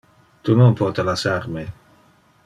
[0.47, 1.67] Tu non pote lassar me.